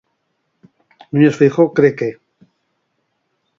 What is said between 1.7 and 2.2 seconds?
cre que...